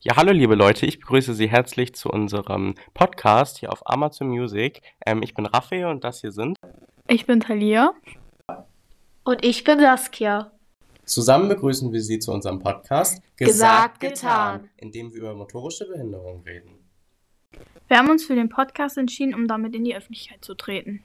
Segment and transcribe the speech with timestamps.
[0.00, 4.80] Ja, hallo liebe Leute, ich begrüße Sie herzlich zu unserem Podcast hier auf Amazon Music.
[5.04, 6.56] Ähm, ich bin Raphael und das hier sind.
[7.08, 7.92] Ich bin Talia.
[9.24, 10.52] Und ich bin Saskia.
[11.04, 14.68] Zusammen begrüßen wir Sie zu unserem Podcast Gesagt, getan.
[14.76, 16.78] in dem wir über motorische Behinderung reden.
[17.88, 21.02] Wir haben uns für den Podcast entschieden, um damit in die Öffentlichkeit zu treten.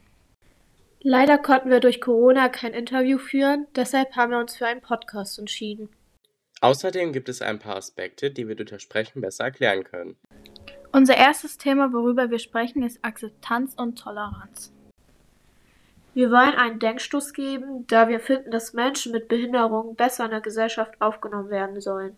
[1.02, 5.40] Leider konnten wir durch Corona kein Interview führen, deshalb haben wir uns für einen Podcast
[5.40, 5.90] entschieden.
[6.64, 10.16] Außerdem gibt es ein paar Aspekte, die wir durch das Sprechen besser erklären können.
[10.94, 14.72] Unser erstes Thema, worüber wir sprechen, ist Akzeptanz und Toleranz.
[16.14, 20.40] Wir wollen einen Denkstoß geben, da wir finden, dass Menschen mit Behinderungen besser in der
[20.40, 22.16] Gesellschaft aufgenommen werden sollen.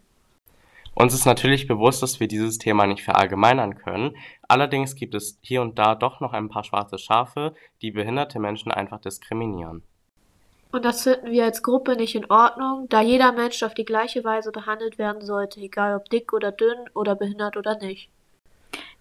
[0.94, 4.16] Uns ist natürlich bewusst, dass wir dieses Thema nicht verallgemeinern können.
[4.48, 8.72] Allerdings gibt es hier und da doch noch ein paar schwarze Schafe, die behinderte Menschen
[8.72, 9.82] einfach diskriminieren.
[10.76, 14.26] Und das finden wir als Gruppe nicht in Ordnung, da jeder Mensch auf die gleiche
[14.26, 18.10] Weise behandelt werden sollte, egal ob dick oder dünn oder behindert oder nicht.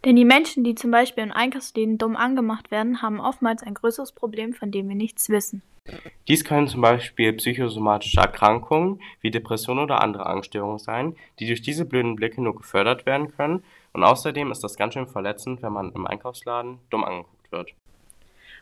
[0.04, 4.12] Denn die Menschen, die zum Beispiel in Einkaufsläden dumm angemacht werden, haben oftmals ein größeres
[4.12, 5.62] Problem, von dem wir nichts wissen.
[6.28, 11.84] Dies können zum Beispiel psychosomatische Erkrankungen wie Depressionen oder andere Angststörungen sein, die durch diese
[11.84, 13.64] blöden Blicke nur gefördert werden können.
[13.92, 17.70] Und außerdem ist das ganz schön verletzend, wenn man im Einkaufsladen dumm angeguckt wird.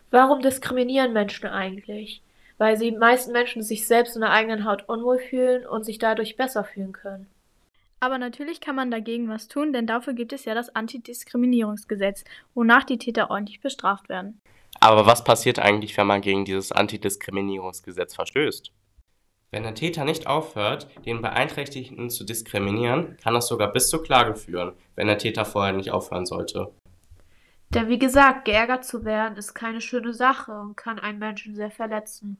[0.09, 2.23] Warum diskriminieren Menschen eigentlich?
[2.57, 6.37] Weil die meisten Menschen sich selbst in der eigenen Haut unwohl fühlen und sich dadurch
[6.37, 7.27] besser fühlen können.
[7.99, 12.83] Aber natürlich kann man dagegen was tun, denn dafür gibt es ja das Antidiskriminierungsgesetz, wonach
[12.83, 14.41] die Täter ordentlich bestraft werden.
[14.81, 18.73] Aber was passiert eigentlich, wenn man gegen dieses Antidiskriminierungsgesetz verstößt?
[19.51, 24.35] Wenn der Täter nicht aufhört, den Beeinträchtigten zu diskriminieren, kann das sogar bis zur Klage
[24.35, 26.73] führen, wenn der Täter vorher nicht aufhören sollte.
[27.73, 31.71] Denn wie gesagt, geärgert zu werden ist keine schöne Sache und kann einen Menschen sehr
[31.71, 32.37] verletzen.